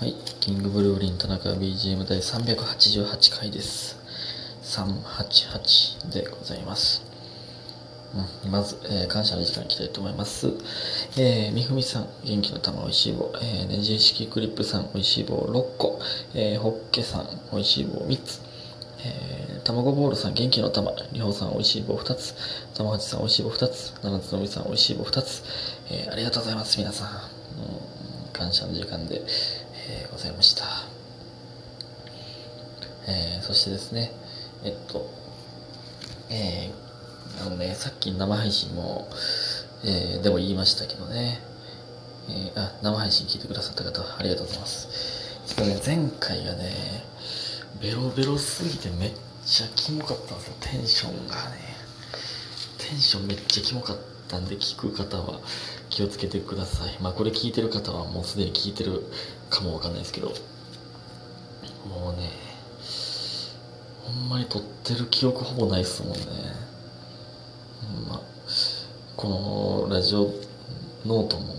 [0.00, 3.96] はい、キングブルーリン田中 BGM 第388回です。
[4.64, 7.04] 388でございます。
[8.44, 10.48] うん、まず、えー感謝の時間いきたいと思います。
[11.16, 13.32] えー、みふみさん、元気の玉おいしい棒。
[13.40, 16.00] えー、ネジ式クリップさん、おいしい棒6個。
[16.34, 18.40] えー、ホッケさん、おいしい棒3つ。
[19.06, 20.90] えー、卵ボールさん、元気の玉。
[21.12, 22.34] りほうさん、おいしい棒2つ。
[22.74, 23.94] 玉八さん、おいしい棒2つ。
[24.02, 25.44] 七つのみさん、おいしい棒2つ。
[25.88, 27.08] えー、ありがとうございます、皆さん。
[27.08, 27.94] うん
[28.34, 29.22] 感謝の時間で、
[29.88, 30.64] えーございました。
[33.06, 34.12] えーそしてですね、
[34.64, 35.10] えっと、
[36.30, 39.08] えーあのね、さっき生配信も、
[39.84, 41.40] えーでも言いましたけどね、
[42.28, 44.88] えーあ、生配信聞いてくださった方、ありがとうございます。
[45.46, 46.72] ちょっとね、前回がね、
[47.82, 49.12] ベロベロすぎてめっ
[49.44, 51.74] ちゃキモかったんですよ、テンションがね。
[52.78, 53.98] テンションめっちゃキモかっ
[54.28, 55.40] たんで、聞く方は
[55.90, 56.98] 気をつけてください。
[57.02, 59.02] まあ、これ聞いてる方はもうすでに聞いてる
[59.54, 60.28] かもわかんないですけど、
[61.88, 62.28] もうね、
[64.02, 66.18] ほんまに撮ってる記憶ほぼないっすもんね。
[68.08, 68.20] まあ、
[69.16, 70.32] このラジオ
[71.06, 71.54] ノートも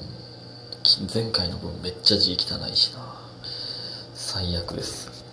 [1.14, 3.16] 前回の分めっちゃ字汚いしな。
[4.14, 5.24] 最悪です。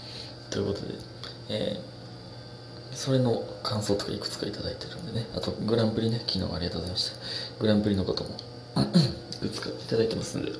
[0.50, 0.94] ということで、
[1.48, 1.92] えー
[2.94, 5.26] それの感想とかいくつかいただいてるんでね。
[5.34, 7.16] あと、グランプリね、昨日ありがとうございました。
[7.58, 8.36] グランプリのことも
[9.42, 10.52] いくつかいただいてますんで、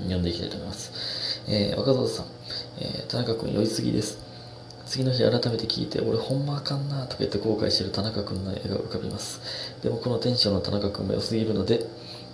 [0.00, 1.42] 読んでいきたいと思います。
[1.48, 2.26] えー、若造さん、
[2.78, 4.18] えー田中君酔いすぎです。
[4.86, 9.40] 次の日改めて聞いて、俺ほんまあかんなとか言って後悔してる田中君の絵が浮かびます。
[9.82, 11.86] でもこのテンションの田中君も良すぎるので、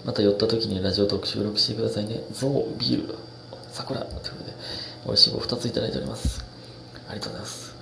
[0.04, 2.22] また寄った時にラジオトーク収録してくださいね。
[2.32, 3.14] ゾウ、ビール、
[3.72, 4.52] 桜ということで、
[5.06, 6.44] 美味しい棒2ついただいております。
[7.08, 7.74] ありがとうございます。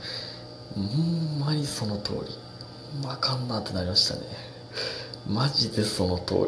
[0.75, 2.19] ほんまにその通り。
[2.93, 4.21] ほんまあかんなってなりましたね。
[5.27, 6.47] マジでその通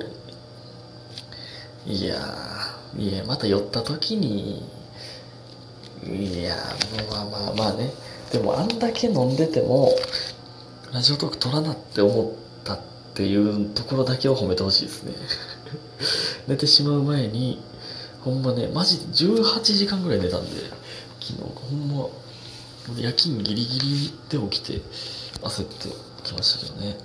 [1.87, 1.95] り。
[1.95, 2.58] いやー、
[2.97, 4.65] いや、また寄った時に、
[6.07, 6.57] いや、
[7.11, 7.91] まあまあまあね。
[8.33, 9.93] でもあんだけ飲んでても、
[10.93, 12.81] ラジオトーク撮らなって思ったっ
[13.15, 15.15] ていうところだけを褒めてほしいですね。
[16.49, 17.61] 寝てしまう前に、
[18.23, 20.63] ほんまね、マジで18時間ぐらい寝たんで、
[21.21, 22.09] 昨日、ほんま、
[22.97, 24.81] 夜勤ギリギリで起きて、
[25.43, 25.89] 焦って
[26.25, 26.97] きましたけどね。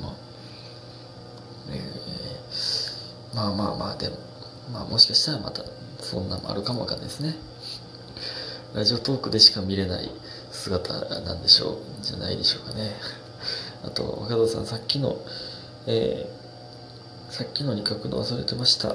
[0.00, 0.16] ほんま。
[1.70, 1.96] えー
[3.36, 4.16] まあまあまあ、でも、
[4.72, 5.62] まあもしかしたらまた、
[6.00, 7.36] そんなもあるかもわかんないですね。
[8.74, 10.10] ラジオトークでしか見れない
[10.50, 12.92] 姿なんでしょう、じゃないでしょうかね。
[13.84, 15.18] あと、若田さん、さっきの、
[15.86, 16.46] えー
[17.28, 18.94] さっきのに書くの忘れてました。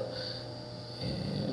[1.02, 1.08] え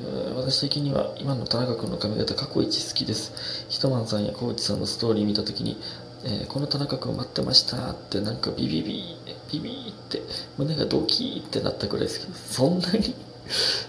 [0.05, 3.65] ー私的には今の田中君の髪型過去一好きです。
[3.67, 5.77] ひとまんさんや小内さんのストーリー見たときに、
[6.23, 9.17] えーこの田中君待ってましたってなんかビビビ
[9.51, 10.21] ビビって
[10.57, 12.53] 胸がドキーってなったくらい好きです。
[12.53, 13.13] そんなに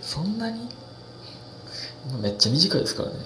[0.03, 0.69] そんなに？
[2.23, 3.17] めっちゃ短いですからね。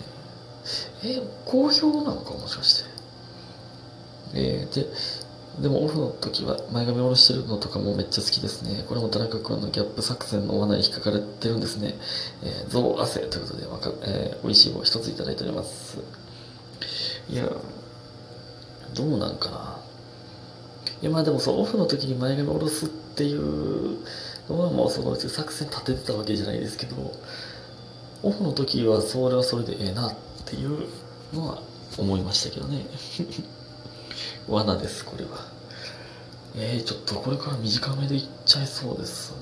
[1.05, 2.91] え好評なのかもしかして。
[4.35, 4.87] えーで、
[5.63, 8.85] でもオフの時は前髪下ろしてるのとかもめっちゃ好きですね。
[8.89, 11.95] これも田中君のギャップ作戦の罠に引っかかれてるんですね。
[12.43, 15.99] えー、ゾウ汗ということで、わかえー、美味しい棒一ついただいております。
[17.29, 17.49] いや、
[18.95, 19.84] どうなんかな。
[21.03, 23.99] いや、まあでもそう、オフの時に前髪下ろすっていう
[24.49, 27.13] のはもうそのうち作戦立ててたわけじゃないですけど、
[28.23, 30.15] オフの時はそれはそれでええなっ
[30.47, 30.87] ていう
[31.33, 31.63] のは
[31.99, 32.87] 思いましたけどね。
[34.49, 35.47] 罠です、これは。
[36.57, 39.37] えー、ちょっとこれから短めでいっちゃいそうですね。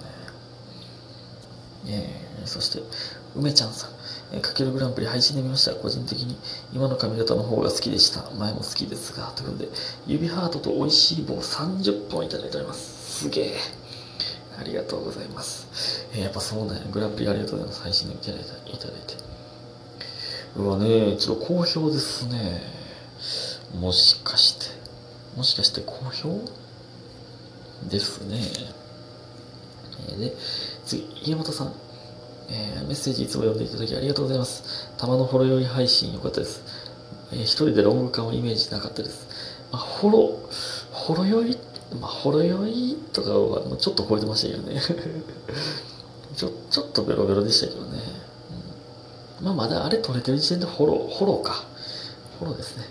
[1.86, 2.80] えー、そして、
[3.34, 3.90] 梅ちゃんさん。
[4.40, 5.74] かけるグランプリ配信で見ました。
[5.74, 6.38] 個人的に
[6.72, 8.30] 今の髪型の方が好きでした。
[8.38, 9.32] 前も好きですが。
[9.36, 9.68] ということで、
[10.06, 13.20] 指ハートと美味しい棒30本いただいております。
[13.24, 13.56] すげえ。
[14.58, 16.06] ありがとうございます。
[16.14, 16.82] えーやっぱそうなんや。
[16.90, 17.82] グランプリありがとうございます。
[17.82, 19.14] 配信でいただいたいただいて。
[20.56, 22.62] うわね、ちょっと好評ですね。
[23.78, 24.66] もしかして。
[25.36, 26.40] もしかして好評？
[27.88, 28.38] ですね。
[30.08, 30.36] えーで、
[30.86, 31.74] 次、家元さん。
[32.48, 34.88] えーメッセージいつも読んでいただきありがとうございます。
[34.98, 36.62] 玉のほろ酔い配信良かったです。
[37.32, 39.26] えー一人でロング感をイメージなかったです。
[39.72, 40.38] まあ、ほろ、
[40.90, 41.58] ほろ酔い、
[42.00, 44.80] まあ、ほろ酔いとかはちょっと超えてましたけどね。
[46.36, 48.02] ちょ、ちょっとベロベロでしたけどね。
[49.40, 51.64] うんまあ、まだあれ取れてる時点でフォロー、フォローか。
[52.38, 52.84] フォローですね。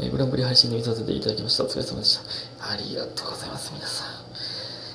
[0.00, 1.64] えーグランプリ配信で見させていただきました。
[1.64, 2.22] お疲れ様でした。
[2.70, 4.19] ありがとうございます、皆さん。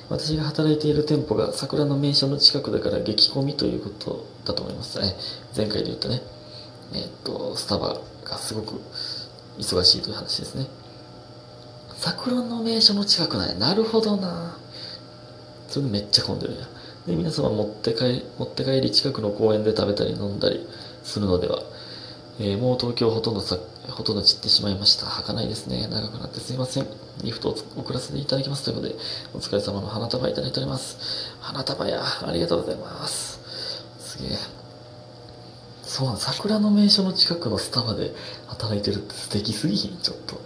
[0.08, 5.14] 私が働いている店舗が桜の名所の近くだから激混みということだと思いますね。
[5.56, 6.22] 前回で言ったね。
[6.92, 8.80] えーっと、スタバがすごく
[9.58, 10.66] 忙しいという話ですね。
[11.96, 13.54] 桜の名所の近くなんや。
[13.54, 14.56] なるほどな。
[15.68, 16.68] それめっちゃ混んでるやん。
[17.06, 20.66] で皆様持って帰り持って帰り近くの公園で食べたり飲んだり
[21.02, 21.62] するのでは、
[22.38, 23.56] えー、もう東京ほとんどさ
[23.88, 25.06] ほとんど散ってしまいました。
[25.06, 25.86] 儚いですね。
[25.88, 26.86] 長くなってすいません。
[27.22, 28.94] リフトを送らせていただきますということで
[29.32, 31.32] お疲れ様の花束いただいております。
[31.40, 33.40] 花束やありがとうございます。
[33.98, 34.38] すげえ。
[35.82, 38.12] そうなん桜の名所の近くのスタバで
[38.48, 39.98] 働いてるって素敵すぎひん？
[39.98, 40.40] ちょっと。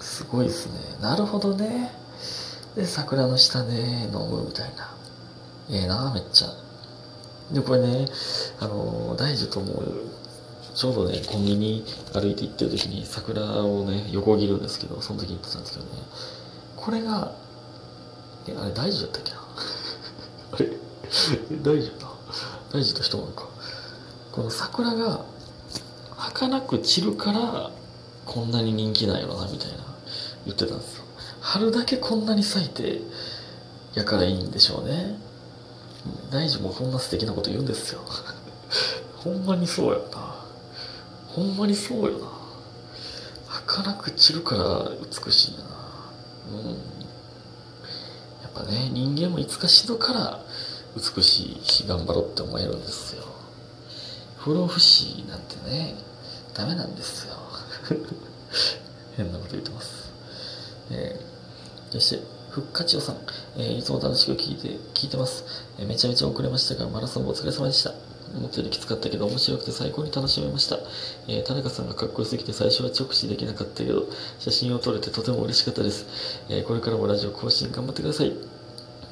[0.00, 0.78] すごいですね。
[1.02, 1.92] なるほどね。
[2.76, 4.94] で桜の下で飲むみたいな。
[5.70, 6.48] ええー、なめっちゃ。
[7.52, 8.06] でこれね
[8.60, 9.82] あの大樹とも
[10.74, 15.90] ちょうどねコンビニ歩いて行ってる時に桜をね横切るんですけどその時に言ったんですけどね。
[16.76, 17.34] これが
[18.48, 19.38] えあれ大樹だったっけな？
[20.52, 20.68] あれ？
[21.62, 22.12] 大樹な？
[22.72, 23.48] 大樹と人なんか。
[24.32, 25.24] この桜が
[26.16, 27.70] 儚く散るから
[28.24, 29.74] こんなに人気なんやろなみたいな
[30.46, 31.04] 言ってたんですよ。
[31.40, 33.00] 春だけこんなに咲いて
[33.94, 35.18] やからいいんでしょうね。
[36.30, 38.00] 大樹もそんな素敵なこと言うんですよ。
[39.22, 40.31] ほんまにそうやな。
[41.34, 42.28] ほんまにそうよな。
[43.46, 44.90] 儚く散るから
[45.24, 45.64] 美しいな。
[46.50, 46.68] うん。
[48.42, 50.40] やっぱね人間もいつか死ぬから
[50.94, 53.24] 美しいし頑張ろうって思えるんですよ。
[54.36, 55.94] 不老不死なんてね
[56.54, 57.34] ダメなんですよ。
[59.16, 60.12] 変なこと言ってます。
[60.90, 63.16] えー、そしてふっかちおさん、
[63.56, 65.44] えー、いつも楽しく聞いて、聞いてます、
[65.78, 67.94] えー、めちゃめちゃ遅れましたが、マラソンもお疲れ様でした。
[68.34, 70.78] 思ったよりきつかったけど面白くて最高に楽しめました。
[71.28, 74.06] えー、田中さんがかっこよすぎて最初は直視できなかったけど、
[74.38, 76.06] 写真を撮れてとても嬉しかったです。
[76.48, 78.34] えー、これからもラジオ更新頑張ってください。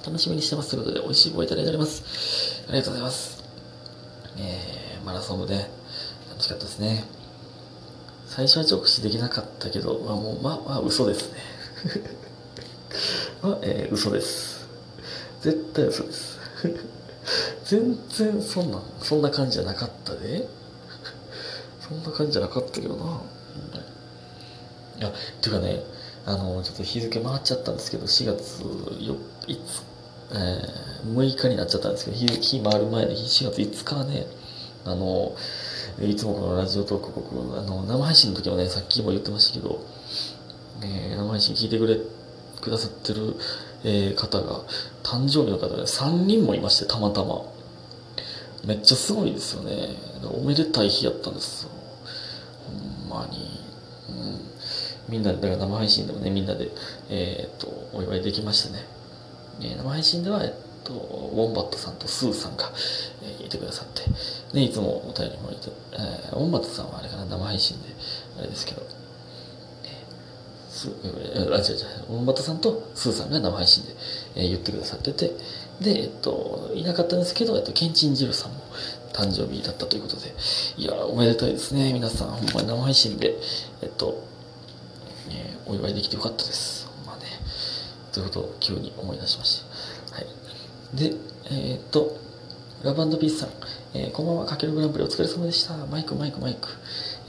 [0.05, 2.65] 楽しみにしてますということで、美味しい棒いただいております。
[2.69, 3.45] ありがとうございます。
[4.39, 5.71] えー、マラソンもね、
[6.31, 7.05] 楽しかったですね。
[8.27, 11.39] 最初は直視できなかったけど、まあもう、まあまあ嘘ですね。
[13.43, 14.67] は、えー、嘘です。
[15.43, 16.39] 絶対嘘です。
[17.71, 20.49] 全然そんな、そんな感じじゃなかったで。
[21.89, 23.23] そんな感じじゃなかったけどな。
[24.99, 25.85] いやっ、ていうかね、
[26.27, 28.63] あの、ちょっと日付回っちゃったんですけど、4月
[29.05, 29.15] よ、
[29.47, 29.83] いつ、
[30.33, 34.27] えー、6日になっちゃったんですけど、日、日回る前で、4月5日はね、
[34.85, 35.37] あの、
[36.03, 39.81] いつもこのラジオトーク僕、あの、生配信の時もね、さっきも言ってましたけど、
[40.83, 42.01] えー、生配信聞いてくれ
[42.61, 43.37] くださってる、
[43.85, 44.65] えー、方が、
[45.05, 47.60] 誕生日の方が3人もいまして、たまたま。
[48.65, 49.97] めっちゃすごいですよね。
[50.23, 51.71] おめでたい日やったんですよ。
[52.67, 53.61] ほんまに。
[54.09, 54.41] うん、
[55.09, 56.71] みんなで、だから生配信でもね、みんなで、
[57.09, 58.85] えー、っと、お祝いできましたね。
[59.61, 60.53] えー、生配信では、えっ
[60.85, 62.71] と、ウォンバットさんとスーさんが、
[63.23, 64.03] えー、いてくださって、
[64.55, 67.89] ね、いつもお便りもいて、えー、ウォンバットさんはあれかな、生配信で、
[68.39, 68.83] あれですけど、
[70.81, 73.91] スあ、違う違う、大畑さんとスーさんが生配信で、
[74.37, 75.33] えー、言ってくださってて、
[75.81, 78.61] で、えっと、いなかったんですけど、えっと、ケンチンジルさんも
[79.13, 80.35] 誕生日だったということで、
[80.77, 82.29] いやおめでたいですね、皆さん。
[82.31, 83.37] ほんまに生配信で、
[83.83, 84.23] えっと、
[85.29, 86.87] えー、お祝いできてよかったです。
[86.87, 87.27] ほんまね、
[88.13, 89.63] ということを急に思い出しまし
[90.11, 90.17] た。
[90.17, 90.27] はい。
[90.97, 91.15] で、
[91.51, 92.17] えー、っと、
[92.83, 93.51] ラブピースさん、
[93.93, 95.75] えー、こんばんは、かけるグランプリお疲れ様でした。
[95.87, 96.69] マイク、マイク、マイク。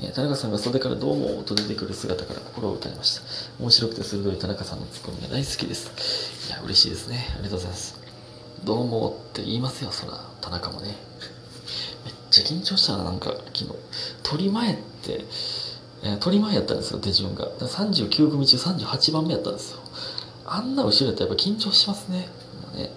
[0.01, 3.21] えー、田中さんが袖からどうもと出てくる姿から心を打たれました。
[3.59, 6.48] 面白くて鋭い田中さんのツッコミが大好きです。
[6.50, 7.27] いや、嬉しいですね。
[7.33, 8.01] ありがとうございます。
[8.63, 10.95] どうもって言いますよ、そら、田中もね。
[12.03, 13.69] めっちゃ緊張したな、なんか、昨日。
[14.24, 15.25] 取り前って、
[16.03, 17.48] えー、取り前やったんですよ、手順が。
[17.60, 19.79] 39組中38番目やったんですよ。
[20.46, 22.27] あんな後ろやったらやっぱ緊張しますね。
[22.75, 22.91] ね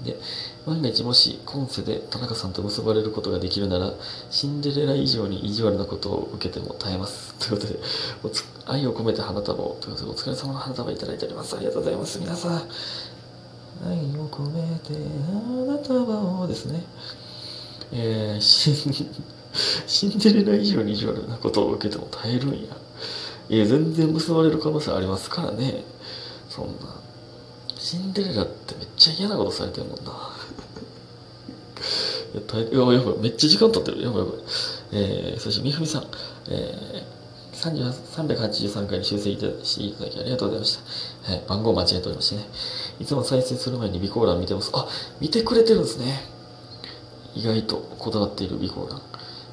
[0.00, 0.20] うん、で、
[0.66, 3.92] 万が一もし今世で田中さんと結ばれることができるなら
[4.30, 7.34] シンデレラ以上に意地悪なことを受けても耐えます。
[7.38, 11.56] ということで愛を込めて花束をということでお疲れ様の花束いただいております。
[11.56, 12.18] ありがとうございます。
[12.20, 12.52] 皆さん
[13.84, 14.94] 愛を込めて
[15.66, 16.84] 花束をですね。
[17.92, 18.74] えー、シン
[19.86, 22.76] シンデレラ以上に意地悪なことを受けても耐えるんや。
[23.48, 25.82] いや全然結ばれる可能性ありますからね。
[26.48, 27.01] そんな。
[27.82, 30.12] シンデレラってめっちゃ嫌なことされてるもんな
[32.32, 33.14] いや、大やばいやばい。
[33.18, 34.00] めっちゃ時間経ってる。
[34.00, 34.34] やばいやばい。
[34.92, 36.06] えー、そして、みふみさん。
[36.48, 40.78] えー、383回に修正いたしていただきありがとうございまし
[41.24, 41.32] た。
[41.32, 42.48] はい、番号間違えておりましてね。
[43.00, 44.70] いつも再生する前に備考欄見てます。
[44.74, 44.86] あ、
[45.20, 46.24] 見てくれてるんですね。
[47.34, 49.02] 意外とこだわっている備考欄。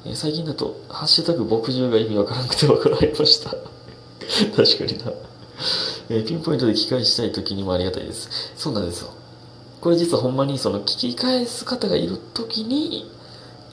[0.04, 3.50] えー、最近だと、ハッシュタグ牧獣が意味わからなくてわかられました。
[4.54, 5.12] 確かにな。
[6.10, 8.52] えー、ピンポイントで聞き返したい時にもありがたいです。
[8.56, 9.12] そうなんですよ。
[9.80, 13.10] これ実はほんまにその聞き返す方がいる時に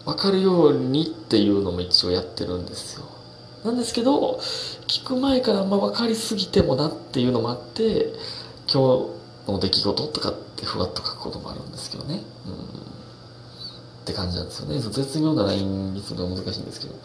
[0.05, 3.05] 分かるようにっていうのも一応やってるんですよ。
[3.65, 4.39] なんですけど、
[4.87, 8.13] 聞く前からあんま分かりすぎてもなっていうのもあって、
[8.71, 9.09] 今
[9.45, 12.21] 日の出来事とかってふわっと書くこともあるんですけどね。
[12.45, 12.96] うん。
[14.07, 14.79] って感じなんですよね。
[14.79, 16.95] 絶妙なラインにするのは難しいんですけど。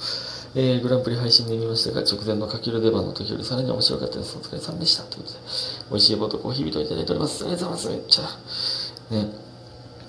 [0.54, 4.36] えー、グランプリ配信で見ましたが、直前のかける出番の時よりさらに面白かったです。
[4.36, 5.02] お疲れ様でした。
[5.04, 5.40] ということで、
[5.90, 7.44] 美味しいボートコーヒー人いただいております。
[7.44, 7.98] ありがとうございます。
[7.98, 8.22] めっちゃ。
[9.10, 9.32] ね。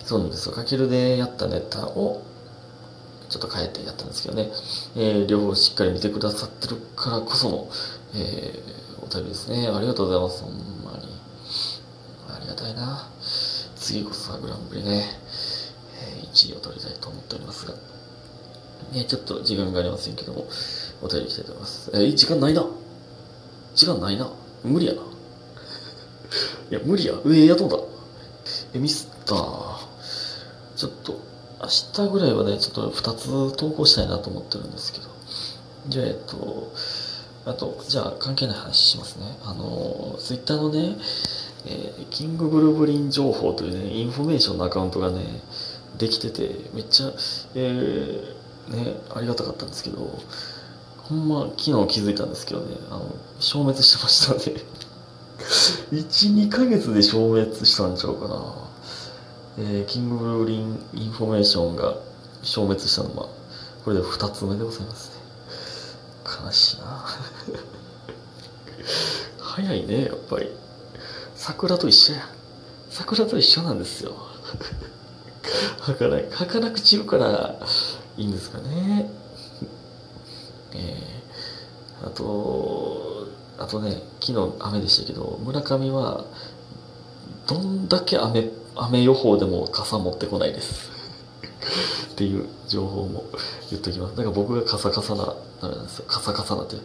[0.06, 0.54] そうなんですよ。
[0.54, 2.22] かけるでやったネタを、
[3.30, 4.52] ちょっと変えてやったんですけどね。
[4.96, 7.70] えー、両方しっかり見てくださってるからこその、
[8.14, 9.68] えー、お便りですね。
[9.70, 10.44] ありがとうございます。
[10.44, 11.08] ほんまに。
[12.30, 13.10] ありがたいな。
[13.78, 15.04] 次こそはグランプリね、
[16.34, 17.74] えー、1位を取りたいと思っておりますが。
[18.92, 20.48] ね、ちょっと時間がありませんけども、
[21.02, 21.92] お便りいきたいと思います。
[21.94, 22.66] えー、時間ないな。
[23.76, 24.32] 時間ないな。
[24.64, 25.02] 無理やな。
[26.72, 27.14] いや、無理や。
[27.24, 27.78] 上雇うだ。
[28.74, 29.36] え、ミスった
[30.76, 31.20] ちょっと、
[31.62, 35.08] 明日ぐらいはね、ちょっと2つ投稿したいなと思ってるんですけど。
[35.88, 36.72] じゃあ、えっと、
[37.46, 39.38] あと、じゃあ関係ない話しますね。
[39.44, 40.98] あの、ツイッターのね、
[41.66, 45.42] えー、キングブルーリン情報というね、インフォメーションのアカウントがね、
[45.98, 47.14] できてて、めっちゃ、
[47.56, 50.20] えー、ね、ありがたかったんですけど、
[50.98, 54.62] ほんま、昨日気づいたんですけどね、あの、消滅してましたね。
[55.92, 58.56] 1、2ヶ月で消滅したんちゃうかな。
[59.58, 61.98] えー、キングブルーリンインフォメーションが
[62.42, 63.28] 消滅したのは、
[63.84, 65.16] これで2つ目でございますね。
[66.46, 67.06] 悲しいな
[69.40, 70.50] 早いね、やっぱり。
[71.36, 72.30] 桜と一緒や。
[72.90, 74.16] 桜と一緒なんですよ。
[75.80, 76.30] はかない。
[76.30, 77.60] はかなく散るから
[78.18, 79.10] いいんですかね。
[80.74, 83.28] えー、あと、
[83.60, 86.26] あとね、昨日雨でしたけど、村上は、
[87.48, 90.92] どんだけ雨、雨予報でも傘持ってこないです。
[92.12, 93.26] っていう情報も
[93.70, 94.16] 言っときます。
[94.16, 96.06] だから僕がカサカサな、ダメなんですよ。
[96.08, 96.78] カサカサなって。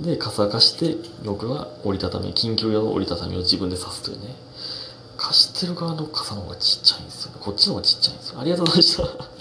[0.00, 4.36] で、傘貸して、僕は折りたたみ、緊急用の折りたたみを自分で刺すというね。
[5.18, 7.32] 貸してる側の傘の方がちっちゃいんですよ。
[7.40, 8.40] こっちの方がちっちゃいんですよ。
[8.40, 9.37] ありがとうございました。